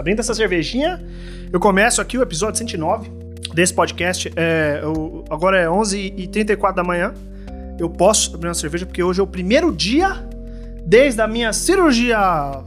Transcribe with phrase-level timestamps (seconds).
[0.00, 0.98] Abrindo essa cervejinha,
[1.52, 3.10] eu começo aqui o episódio 109
[3.52, 4.32] desse podcast.
[4.34, 7.12] É, eu, agora é 11h34 da manhã.
[7.78, 10.26] Eu posso abrir uma cerveja porque hoje é o primeiro dia
[10.86, 12.18] desde a minha cirurgia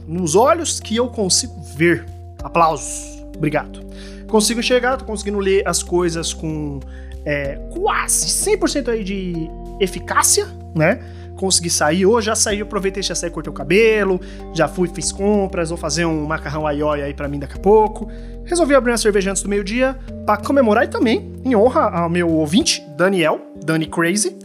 [0.06, 2.06] nos olhos que eu consigo ver.
[2.40, 3.20] Aplausos.
[3.36, 3.80] Obrigado.
[4.28, 6.78] Consigo enxergar, tô conseguindo ler as coisas com
[7.24, 11.00] é, quase 100% aí de eficácia, né?
[11.36, 14.20] Consegui sair hoje, já saí, aproveitei, já saí, cortei o cabelo,
[14.52, 18.08] já fui, fiz compras, vou fazer um macarrão aioi aí para mim daqui a pouco.
[18.44, 22.28] Resolvi abrir uma cerveja antes do meio-dia para comemorar e também em honra ao meu
[22.28, 24.36] ouvinte, Daniel, Dani Crazy,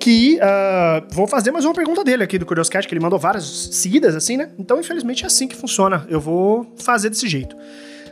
[0.00, 3.44] que uh, vou fazer mais uma pergunta dele aqui do Curioscat, que ele mandou várias
[3.72, 4.50] seguidas assim, né?
[4.58, 6.06] Então, infelizmente, é assim que funciona.
[6.08, 7.56] Eu vou fazer desse jeito.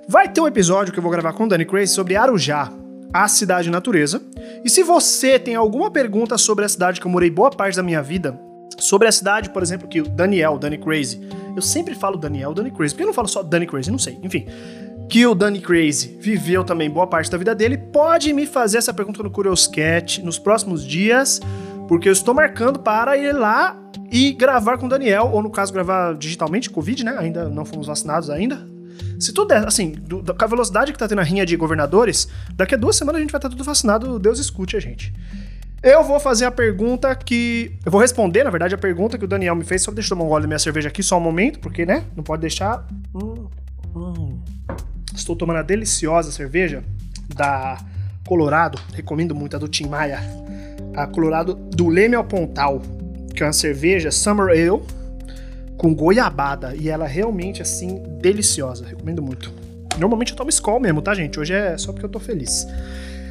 [0.09, 2.71] Vai ter um episódio que eu vou gravar com o Dani Crazy sobre Arujá,
[3.15, 4.21] a cidade natureza.
[4.65, 7.83] E se você tem alguma pergunta sobre a cidade que eu morei boa parte da
[7.83, 8.37] minha vida,
[8.77, 11.21] sobre a cidade, por exemplo, que o Daniel, Danny Crazy,
[11.55, 14.19] eu sempre falo Daniel, Danny Crazy, porque eu não falo só Danny Crazy, não sei,
[14.21, 14.47] enfim.
[15.09, 18.93] Que o Danny Crazy viveu também boa parte da vida dele, pode me fazer essa
[18.93, 21.41] pergunta no Curioscat nos próximos dias,
[21.87, 25.73] porque eu estou marcando para ir lá e gravar com o Daniel, ou no caso,
[25.73, 27.15] gravar digitalmente, Covid, né?
[27.17, 28.67] Ainda não fomos vacinados ainda,
[29.25, 32.29] se tudo é assim, do, com a velocidade que tá tendo a rinha de governadores,
[32.55, 35.15] daqui a duas semanas a gente vai estar tudo vacinado, Deus escute a gente.
[35.83, 37.73] Eu vou fazer a pergunta que.
[37.85, 39.83] Eu vou responder, na verdade, a pergunta que o Daniel me fez.
[39.83, 42.05] Só deixa eu tomar um gole da minha cerveja aqui, só um momento, porque, né?
[42.17, 42.87] Não pode deixar.
[43.15, 43.47] Hum,
[43.95, 44.39] hum.
[45.15, 46.83] Estou tomando a deliciosa cerveja
[47.35, 47.79] da
[48.27, 48.79] Colorado.
[48.95, 50.21] Recomendo muito a do Tim Maia.
[50.97, 52.81] A Colorado do Leme ao Pontal,
[53.35, 54.83] que é uma cerveja Summer Ale
[55.85, 56.75] com goiabada.
[56.75, 58.87] E ela é realmente, assim, deliciosa.
[58.87, 59.53] Recomendo muito.
[59.99, 61.39] Normalmente eu tomo Skol mesmo, tá, gente?
[61.39, 62.67] Hoje é só porque eu tô feliz.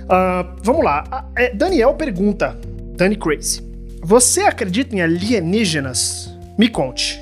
[0.03, 1.27] Uh, vamos lá.
[1.31, 2.55] Uh, Daniel pergunta,
[2.95, 3.63] Dani Crazy.
[4.03, 6.31] Você acredita em alienígenas?
[6.55, 7.19] Me conte.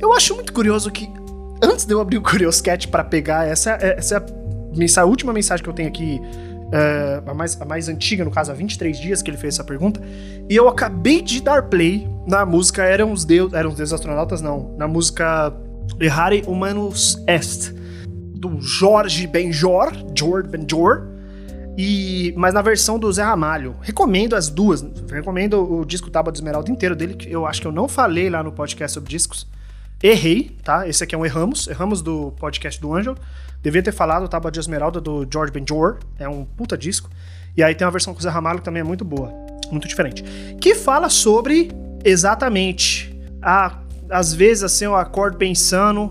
[0.00, 1.10] Eu acho muito curioso que,
[1.60, 4.24] antes de eu abrir o Curioscat para pegar essa, essa,
[4.78, 6.20] essa última mensagem que eu tenho aqui
[6.74, 9.64] uh, a, mais, a mais antiga, no caso, há 23 dias que ele fez essa
[9.64, 10.00] pergunta,
[10.48, 13.54] e eu acabei de dar play na música Eram os Deuses.
[13.54, 14.74] Eram os Deuses Astronautas, não.
[14.76, 15.54] Na música
[16.00, 17.72] Errare Humanus Est,
[18.34, 21.08] do Jorge Benjor, George Benjor,
[21.76, 23.76] e, mas na versão do Zé Ramalho.
[23.80, 24.84] Recomendo as duas.
[25.10, 28.30] Recomendo o disco Tábua de Esmeralda inteiro dele, que eu acho que eu não falei
[28.30, 29.46] lá no podcast sobre discos.
[30.06, 30.86] Errei, tá?
[30.86, 31.66] Esse aqui é um Erramos.
[31.66, 33.16] Erramos do podcast do Angel.
[33.62, 35.96] Devia ter falado Tábua de Esmeralda do George Benjor.
[36.18, 37.08] É um puta disco.
[37.56, 39.32] E aí tem uma versão com o Zé Ramalho que também é muito boa.
[39.70, 40.22] Muito diferente.
[40.60, 41.70] Que fala sobre
[42.04, 43.78] exatamente a,
[44.10, 46.10] às vezes assim eu acordo pensando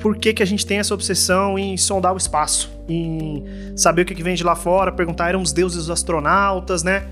[0.00, 4.04] por que, que a gente tem essa obsessão em sondar o espaço, em saber o
[4.04, 7.08] que, que vem de lá fora, perguntar eram os deuses astronautas, né?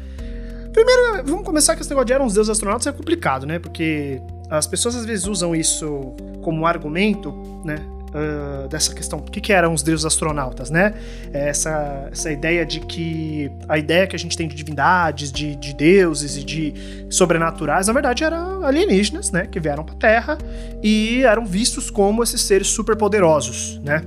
[0.72, 3.58] Primeiro, vamos começar com esse negócio de eram os deuses astronautas, é complicado, né?
[3.58, 4.20] Porque
[4.50, 7.32] as pessoas às vezes usam isso como argumento,
[7.64, 7.76] né?
[8.10, 10.94] Uh, dessa questão, o que, que, eram os deuses astronautas, né?
[11.32, 15.72] Essa, essa ideia de que a ideia que a gente tem de divindades, de, de
[15.72, 16.74] deuses e de
[17.08, 19.46] sobrenaturais, na verdade eram alienígenas, né?
[19.46, 20.38] Que vieram para a Terra
[20.82, 24.02] e eram vistos como esses seres superpoderosos, né?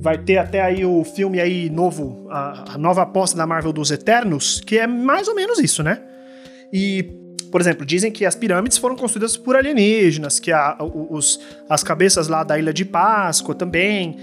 [0.00, 3.90] Vai ter até aí o filme aí novo, a, a nova aposta da Marvel dos
[3.90, 6.00] Eternos, que é mais ou menos isso, né?
[6.72, 7.21] E
[7.52, 12.26] por exemplo, dizem que as pirâmides foram construídas por alienígenas, que a, os, as cabeças
[12.26, 14.16] lá da Ilha de Páscoa também.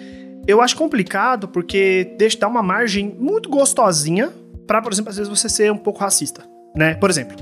[0.47, 4.33] Eu acho complicado porque deixa dar uma margem muito gostosinha
[4.65, 6.41] para, por exemplo, às vezes você ser um pouco racista,
[6.75, 6.95] né?
[6.95, 7.37] Por exemplo,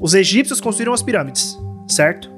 [0.00, 2.30] os egípcios construíram as pirâmides, certo?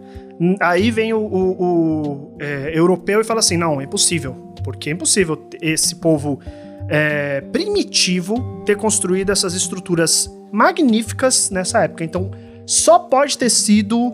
[0.60, 4.34] Aí vem o, o, o é, europeu e fala assim: não, é impossível.
[4.64, 6.40] Porque é impossível esse povo
[6.88, 12.02] é, primitivo ter construído essas estruturas magníficas nessa época.
[12.02, 12.32] Então,
[12.70, 14.12] só pode ter sido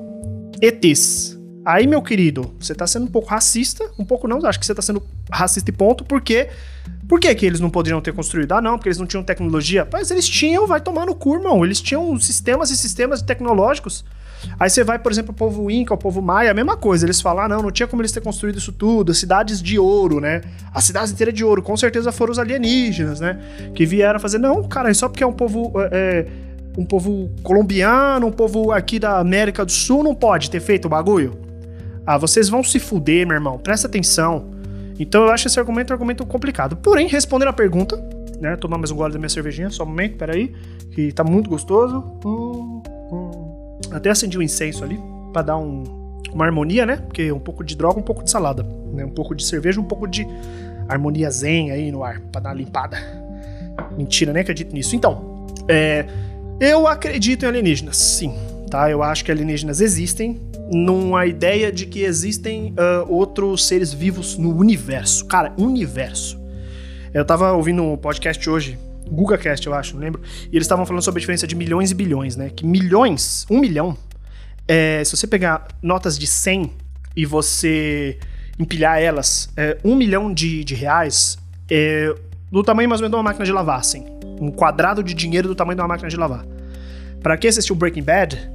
[0.63, 1.39] ETs.
[1.63, 4.75] Aí, meu querido, você tá sendo um pouco racista, um pouco não, acho que você
[4.75, 6.49] tá sendo racista e ponto, porque
[7.07, 8.53] por que, que eles não poderiam ter construído?
[8.53, 9.87] Ah, não, porque eles não tinham tecnologia.
[9.93, 11.65] Mas eles tinham, vai tomar no cu, irmão.
[11.67, 14.07] Eles tinham sistemas e sistemas tecnológicos.
[14.59, 17.05] Aí você vai, por exemplo, o povo Inca, o povo Maia, a mesma coisa.
[17.05, 19.13] Eles falam, ah, não, não tinha como eles ter construído isso tudo.
[19.13, 20.41] Cidades de ouro, né?
[20.73, 21.63] As cidades inteiras de ouro.
[21.63, 23.39] Com certeza foram os alienígenas, né?
[23.75, 24.39] Que vieram fazer.
[24.39, 25.73] Não, cara, é só porque é um povo.
[25.93, 26.46] É,
[26.77, 30.89] um povo colombiano, um povo aqui da América do Sul não pode ter feito o
[30.89, 31.39] bagulho?
[32.07, 33.59] Ah, vocês vão se fuder, meu irmão.
[33.59, 34.51] Presta atenção.
[34.99, 36.77] Então eu acho esse argumento um argumento complicado.
[36.77, 37.97] Porém, respondendo a pergunta,
[38.41, 38.57] né?
[38.57, 40.55] Tomar mais um gole da minha cervejinha, só um momento, peraí.
[40.93, 42.05] Que tá muito gostoso.
[42.25, 43.79] Hum, hum.
[43.91, 44.99] Até acendi um incenso ali,
[45.33, 45.83] para dar um,
[46.33, 46.97] uma harmonia, né?
[46.97, 48.63] Porque um pouco de droga, um pouco de salada.
[48.93, 49.05] Né?
[49.05, 50.27] Um pouco de cerveja, um pouco de
[50.89, 52.97] harmonia zen aí no ar, pra dar uma limpada.
[53.97, 54.95] Mentira, nem acredito nisso.
[54.95, 56.07] Então, é
[56.61, 58.35] eu acredito em alienígenas, sim.
[58.71, 58.91] Tá?
[58.91, 60.41] Eu acho que alienígenas existem.
[60.73, 65.25] numa ideia de que existem uh, outros seres vivos no universo.
[65.27, 66.41] Cara, universo.
[67.15, 68.77] Eu tava ouvindo um podcast hoje,
[69.09, 70.21] GugaCast, eu acho, não lembro,
[70.51, 72.51] e eles estavam falando sobre a diferença de milhões e bilhões, né?
[72.51, 73.97] Que milhões, um milhão,
[74.67, 76.73] é, se você pegar notas de 100
[77.17, 78.19] e você
[78.59, 81.39] empilhar elas, é, um milhão de, de reais
[81.71, 82.13] é
[82.51, 84.16] do tamanho mais ou menos de uma máquina de lavar, assim.
[84.41, 86.45] Um quadrado de dinheiro do tamanho de uma máquina de lavar.
[87.23, 88.51] Para quem assistiu Breaking Bad,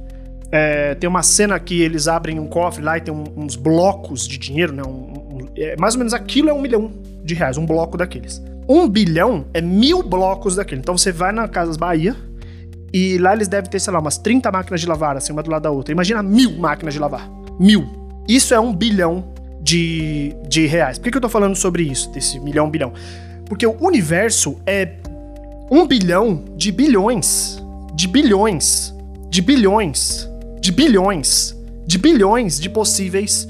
[0.50, 4.28] é, tem uma cena que eles abrem um cofre lá e tem um, uns blocos
[4.28, 4.82] de dinheiro, né?
[4.82, 6.92] Um, um, é, mais ou menos aquilo é um milhão
[7.24, 8.42] de reais, um bloco daqueles.
[8.68, 10.80] Um bilhão é mil blocos daquele.
[10.80, 12.14] Então você vai na Casas Bahia
[12.92, 15.50] e lá eles devem ter, sei lá, umas 30 máquinas de lavar, assim, uma do
[15.50, 15.92] lado da outra.
[15.92, 17.28] Imagina mil máquinas de lavar.
[17.58, 17.86] Mil.
[18.28, 19.32] Isso é um bilhão
[19.62, 20.98] de, de reais.
[20.98, 22.92] Por que, que eu tô falando sobre isso, desse milhão, bilhão?
[23.46, 24.84] Porque o universo é
[25.70, 27.62] um bilhão de bilhões.
[27.94, 28.94] De bilhões.
[29.28, 30.28] De bilhões.
[30.60, 31.56] De bilhões.
[31.86, 33.48] De bilhões de possíveis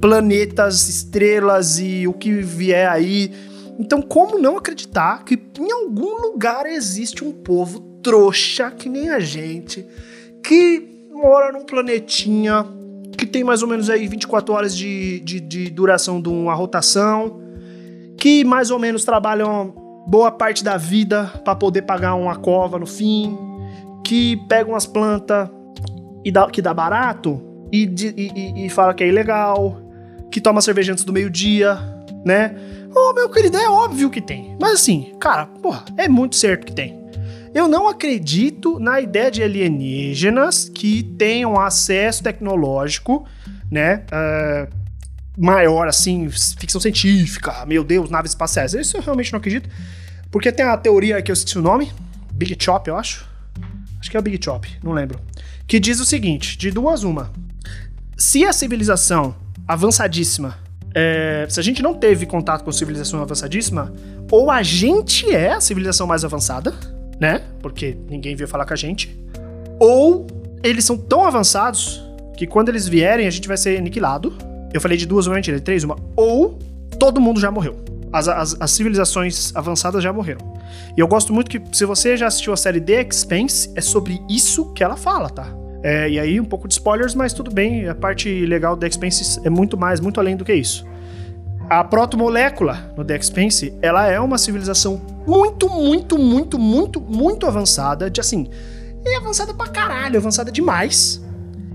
[0.00, 3.32] planetas, estrelas e o que vier aí.
[3.78, 9.20] Então, como não acreditar que em algum lugar existe um povo trouxa que nem a
[9.20, 9.86] gente,
[10.42, 12.66] que mora num planetinha
[13.16, 17.40] que tem mais ou menos aí 24 horas de, de, de duração de uma rotação,
[18.16, 19.74] que mais ou menos trabalham
[20.06, 23.36] boa parte da vida para poder pagar uma cova no fim,
[24.04, 25.48] que pegam umas plantas
[26.24, 27.40] e dá, que dá barato
[27.72, 29.80] e, e, e, fala que é ilegal,
[30.30, 31.78] que toma cerveja antes do meio-dia,
[32.24, 32.54] né?
[32.94, 34.56] Oh, meu querido, é óbvio que tem.
[34.60, 36.98] Mas assim, cara, porra, é muito certo que tem.
[37.54, 43.24] Eu não acredito na ideia de alienígenas que tenham acesso tecnológico,
[43.70, 44.04] né?
[44.06, 44.80] Uh,
[45.36, 48.74] maior, assim, ficção científica, meu Deus, naves espaciais.
[48.74, 49.68] Isso eu realmente não acredito.
[50.30, 51.92] Porque tem a teoria que eu esqueci o nome,
[52.32, 53.28] Big Chop, eu acho.
[53.98, 55.20] Acho que é o Big Chop, não lembro.
[55.66, 57.30] Que diz o seguinte: de duas, uma.
[58.16, 59.34] Se a civilização
[59.70, 60.58] avançadíssima.
[60.92, 63.94] É, se a gente não teve contato com civilização avançadíssima,
[64.28, 66.74] ou a gente é a civilização mais avançada,
[67.20, 67.42] né?
[67.60, 69.16] Porque ninguém veio falar com a gente.
[69.78, 70.26] Ou
[70.64, 72.02] eles são tão avançados
[72.36, 74.36] que quando eles vierem a gente vai ser aniquilado.
[74.72, 75.96] Eu falei de duas, uma mentira, de três, uma.
[76.16, 76.58] Ou
[76.98, 77.76] todo mundo já morreu.
[78.12, 80.54] As, as, as, civilizações avançadas já morreram.
[80.96, 84.20] E eu gosto muito que, se você já assistiu a série The Expanse, é sobre
[84.28, 85.48] isso que ela fala, tá?
[85.82, 87.88] É, e aí, um pouco de spoilers, mas tudo bem.
[87.88, 90.84] A parte legal do The Expanse é muito mais, muito além do que isso.
[91.68, 98.10] A protomolécula no The Expanse, ela é uma civilização muito, muito, muito, muito, muito avançada,
[98.10, 98.48] de assim,
[99.06, 101.22] é avançada pra caralho, avançada demais.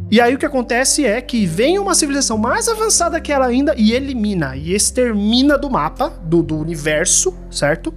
[0.10, 3.74] E aí o que acontece é que vem uma civilização mais avançada que ela ainda
[3.76, 7.94] e elimina, e extermina do mapa, do, do universo, certo?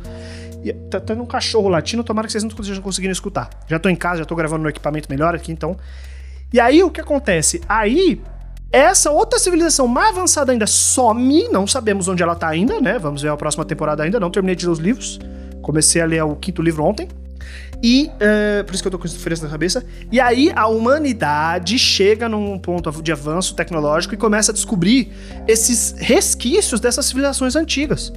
[0.65, 3.51] E tá tendo um cachorro latindo, tomara que vocês não estejam conseguindo escutar.
[3.69, 5.77] Já tô em casa, já tô gravando no equipamento melhor aqui, então.
[6.53, 7.61] E aí o que acontece?
[7.69, 8.21] Aí
[8.73, 12.99] essa outra civilização mais avançada ainda some, não sabemos onde ela tá ainda, né?
[12.99, 15.19] Vamos ver a próxima temporada ainda, não terminei de ler os livros.
[15.63, 17.09] Comecei a ler o quinto livro ontem.
[17.83, 19.85] E, uh, por isso que eu tô com essa diferença na cabeça.
[20.11, 25.13] E aí a humanidade chega num ponto de avanço tecnológico e começa a descobrir
[25.47, 28.13] esses resquícios dessas civilizações antigas.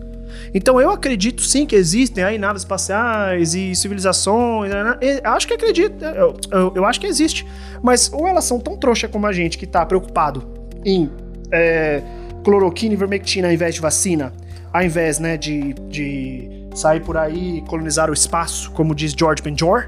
[0.53, 4.71] Então eu acredito sim que existem aí naves espaciais e civilizações.
[4.71, 4.97] Né?
[5.23, 7.45] acho que acredito, eu, eu, eu, acho que existe.
[7.83, 10.43] Mas ou elas são tão trouxa como a gente que tá preocupado
[10.83, 11.09] em
[11.51, 12.01] é,
[12.43, 14.33] cloroquina e vermectina ao invés de vacina,
[14.73, 19.41] ao invés né, de, de sair por aí e colonizar o espaço, como diz George
[19.41, 19.85] Benjor,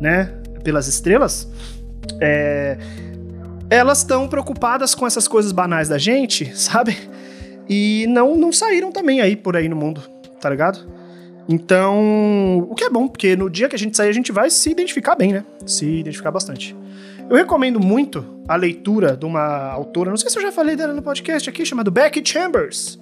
[0.00, 1.48] né, pelas estrelas.
[2.20, 2.78] É,
[3.70, 6.96] elas estão preocupadas com essas coisas banais da gente, sabe?
[7.68, 10.02] E não, não saíram também aí por aí no mundo,
[10.40, 10.92] tá ligado?
[11.48, 14.48] Então, o que é bom, porque no dia que a gente sair, a gente vai
[14.48, 15.44] se identificar bem, né?
[15.66, 16.74] Se identificar bastante.
[17.28, 20.92] Eu recomendo muito a leitura de uma autora, não sei se eu já falei dela
[20.92, 22.98] no podcast aqui, chamada Becky Chambers.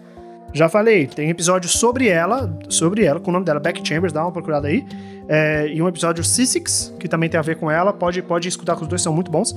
[0.54, 4.22] Já falei, tem episódio sobre ela, sobre ela, com o nome dela, Becky Chambers, dá
[4.22, 4.84] uma procurada aí.
[5.26, 8.76] É, e um episódio Sissix, que também tem a ver com ela, pode, pode escutar
[8.76, 9.54] que os dois são muito bons.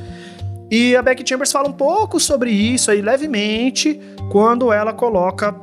[0.72, 4.00] E a Becky Chambers fala um pouco sobre isso aí levemente
[4.32, 5.54] quando ela coloca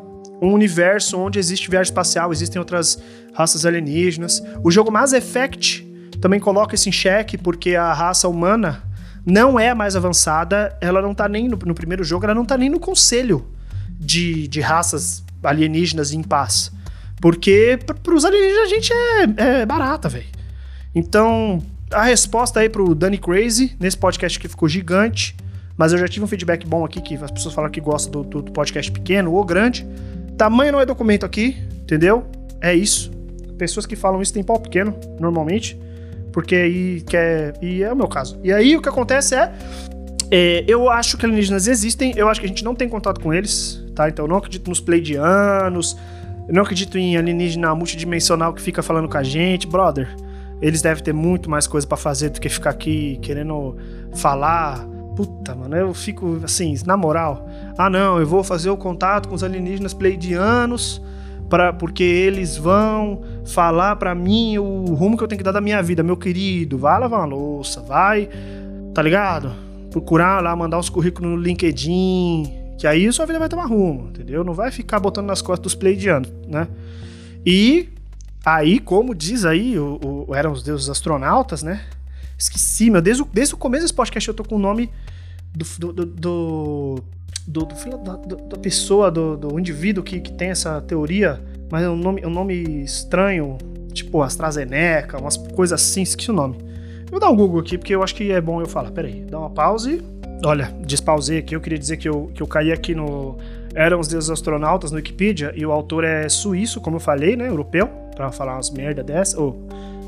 [0.40, 4.42] um universo onde existe viagem espacial, existem outras raças alienígenas.
[4.62, 5.86] O jogo Mass Effect
[6.20, 8.82] também coloca isso em xeque porque a raça humana
[9.24, 12.58] não é mais avançada, ela não tá nem no, no primeiro jogo, ela não tá
[12.58, 13.46] nem no conselho
[14.02, 16.72] de, de raças alienígenas em paz.
[17.20, 20.26] Porque para os alienígenas a gente é, é barata, velho.
[20.94, 25.36] Então, a resposta aí pro Danny Crazy, nesse podcast que ficou gigante,
[25.76, 28.28] mas eu já tive um feedback bom aqui, que as pessoas falam que gostam do,
[28.28, 29.86] do, do podcast pequeno ou grande.
[30.36, 32.26] Tamanho não é documento aqui, entendeu?
[32.60, 33.10] É isso.
[33.56, 35.78] Pessoas que falam isso têm pau pequeno, normalmente,
[36.32, 37.54] porque aí quer...
[37.62, 38.38] E é o meu caso.
[38.42, 39.52] E aí o que acontece é...
[40.34, 43.34] É, eu acho que alienígenas existem, eu acho que a gente não tem contato com
[43.34, 44.08] eles, tá?
[44.08, 45.96] Então eu não acredito nos pleidianos,
[46.48, 50.08] eu não acredito em alienígena multidimensional que fica falando com a gente, brother.
[50.60, 53.76] Eles devem ter muito mais coisa para fazer do que ficar aqui querendo
[54.14, 54.86] falar.
[55.16, 57.48] Puta, mano, eu fico assim, na moral.
[57.76, 61.02] Ah, não, eu vou fazer o contato com os alienígenas pleidianos
[61.52, 65.60] para porque eles vão falar para mim o rumo que eu tenho que dar da
[65.60, 66.78] minha vida, meu querido.
[66.78, 68.28] Vai lavar uma louça, vai,
[68.94, 69.52] tá ligado?
[69.90, 74.42] Procurar lá, mandar os currículos no LinkedIn, que aí sua vida vai tomar rumo, entendeu?
[74.42, 76.68] Não vai ficar botando nas costas dos pleidianos, né?
[77.44, 77.88] E
[78.44, 81.84] Aí, como diz aí, o, o, eram os deuses astronautas, né?
[82.36, 83.00] Esqueci, meu.
[83.00, 84.90] Desde o, desde o começo desse podcast eu tô com o nome
[85.54, 85.64] do.
[85.78, 87.04] do, do, do,
[87.46, 91.88] do, do da, da, pessoa, do, do indivíduo que, que tem essa teoria, mas é
[91.88, 93.58] um nome, é um nome estranho,
[93.92, 96.58] tipo AstraZeneca, umas coisas assim, esqueci o nome.
[97.04, 98.90] Eu vou dar um Google aqui, porque eu acho que é bom eu falar.
[98.90, 100.02] Pera aí, dá uma pause.
[100.44, 103.36] Olha, despausei aqui, eu queria dizer que eu, que eu caí aqui no.
[103.74, 107.48] Eram os deuses astronautas no Wikipedia, e o autor é suíço, como eu falei, né?
[107.48, 109.56] Europeu para falar umas merda dessa, ou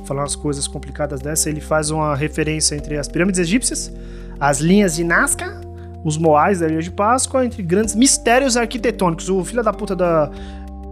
[0.04, 3.92] falar umas coisas complicadas dessa, ele faz uma referência entre as pirâmides egípcias,
[4.38, 5.60] as linhas de Nazca,
[6.04, 9.28] os moais da Ilha de Páscoa, entre grandes mistérios arquitetônicos.
[9.30, 10.30] O filho da puta da.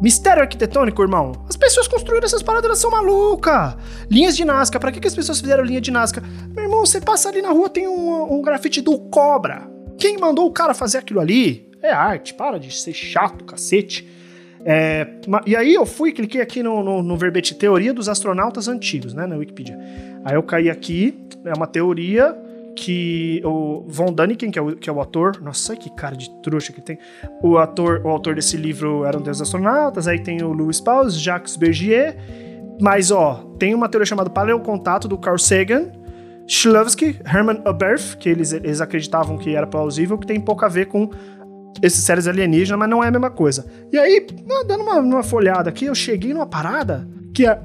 [0.03, 1.31] Mistério arquitetônico, irmão.
[1.49, 3.77] As pessoas construíram essas paradas, elas são malucas.
[4.11, 6.21] Linhas de Nazca, pra que, que as pessoas fizeram linha de Nazca?
[6.53, 9.71] Meu irmão, você passa ali na rua, tem um, um grafite do Cobra.
[9.97, 11.71] Quem mandou o cara fazer aquilo ali?
[11.81, 14.09] É arte, para de ser chato, cacete.
[14.65, 15.07] É,
[15.47, 19.25] e aí eu fui, cliquei aqui no, no, no, verbete Teoria dos Astronautas Antigos, né,
[19.25, 19.79] na Wikipedia.
[20.25, 22.37] Aí eu caí aqui, é uma teoria
[22.77, 26.31] que o Von Daniken, que é o, que é o ator, nossa, que cara de
[26.43, 26.99] trouxa que tem,
[27.43, 31.19] o ator, o autor desse livro era um deus astronautas, aí tem o Louis Pauls,
[31.19, 32.17] Jacques Bergier,
[32.81, 35.93] mas ó, tem uma teoria chamada Paleocontato do Carl Sagan,
[36.47, 40.87] Shklovsky, Hermann Oberth, que eles, eles acreditavam que era plausível, que tem pouco a ver
[40.87, 41.11] com
[41.81, 43.65] esses séries alienígenas, mas não é a mesma coisa.
[43.93, 44.27] E aí,
[44.67, 47.59] dando uma, uma folhada aqui, eu cheguei numa parada que é,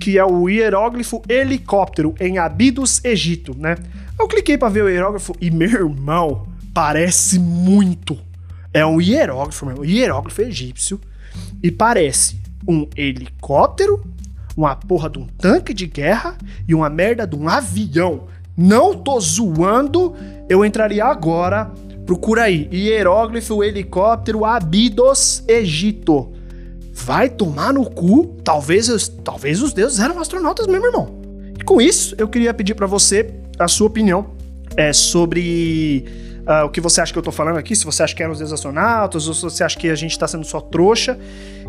[0.00, 3.76] que é o hieróglifo helicóptero em Abidos, Egito, né?
[4.22, 8.16] Eu cliquei para ver o hieróglifo e, meu irmão, parece muito.
[8.72, 11.00] É um hieróglifo, meu, hieróglifo egípcio
[11.60, 14.00] e parece um helicóptero,
[14.56, 16.38] uma porra de um tanque de guerra
[16.68, 18.28] e uma merda de um avião.
[18.56, 20.14] Não tô zoando,
[20.48, 21.72] eu entraria agora
[22.06, 26.32] Procura aí, hieróglifo helicóptero Abidos Egito.
[26.92, 28.36] Vai tomar no cu?
[28.44, 31.20] Talvez, talvez os deuses eram astronautas mesmo, irmão.
[31.58, 34.26] E com isso, eu queria pedir para você a sua opinião
[34.76, 36.04] é, sobre
[36.42, 38.32] uh, o que você acha que eu tô falando aqui, se você acha que eram
[38.32, 41.18] os astronautas, ou se você acha que a gente tá sendo só trouxa.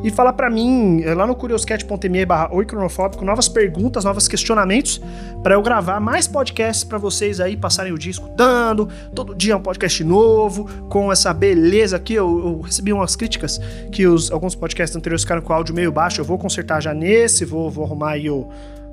[0.03, 5.01] E fala para mim, é, lá no curioscat.me barra cronofóbico, novas perguntas, novos questionamentos,
[5.41, 8.89] para eu gravar mais podcasts para vocês aí passarem o dia escutando.
[9.15, 12.15] Todo dia um podcast novo, com essa beleza aqui.
[12.15, 13.61] Eu, eu recebi umas críticas
[13.91, 16.19] que os, alguns podcasts anteriores ficaram com áudio meio baixo.
[16.19, 18.49] Eu vou consertar já nesse, vou, vou arrumar aí o,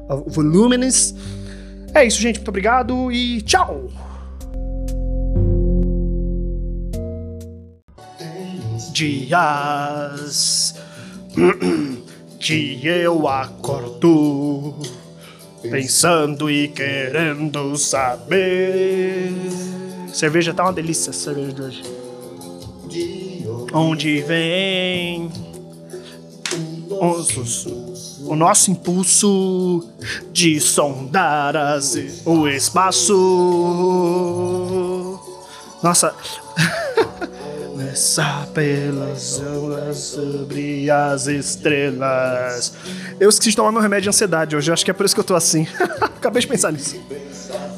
[0.09, 1.14] o volumes.
[1.94, 2.37] É isso, gente.
[2.37, 3.88] Muito obrigado e tchau!
[8.92, 10.75] dias
[12.38, 14.75] que eu acordo
[15.62, 19.32] pensando e querendo saber.
[20.12, 21.82] Cerveja tá uma delícia, cerveja de hoje.
[23.73, 25.30] Onde vem
[28.30, 29.84] o nosso impulso
[30.32, 33.12] de sondar as, o espaço.
[35.82, 36.14] Nossa.
[37.72, 42.72] Começar pelas ondas sobre as estrelas.
[43.18, 45.20] Eu esqueci de tomar meu remédio de ansiedade hoje, acho que é por isso que
[45.20, 45.66] eu tô assim.
[46.00, 47.02] Acabei de pensar nisso.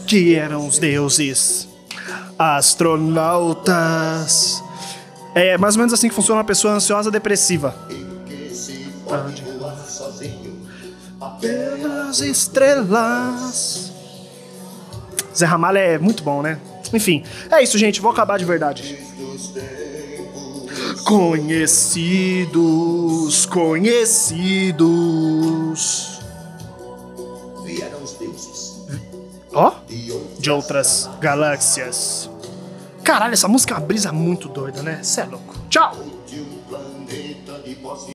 [0.07, 1.67] Que eram os deuses,
[2.39, 3.73] astronautas.
[5.35, 7.75] É mais ou menos assim que funciona uma pessoa ansiosa depressiva.
[11.41, 13.93] Pelas estrelas.
[15.35, 16.61] Zé Ramalho é muito bom, né?
[16.93, 18.01] Enfim, é isso, gente.
[18.01, 18.99] Vou acabar de verdade.
[21.05, 22.57] Conhecidos,
[23.47, 24.83] conhecidos.
[27.65, 28.83] Vieram os deuses.
[29.55, 29.73] Ó, oh,
[30.41, 32.29] de outras galáxias.
[33.03, 35.01] Caralho, essa música é uma brisa muito doida, né?
[35.03, 35.55] Cê é louco.
[35.69, 35.97] Tchau!